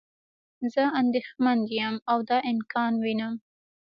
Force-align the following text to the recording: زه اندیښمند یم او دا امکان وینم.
زه 0.73 0.83
اندیښمند 1.01 1.63
یم 1.79 1.95
او 2.11 2.17
دا 2.29 2.37
امکان 2.51 2.93
وینم. 3.03 3.33